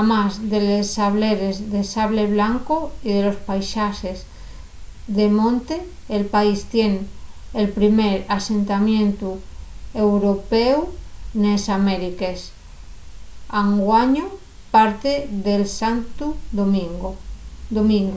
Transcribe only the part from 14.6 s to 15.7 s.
parte de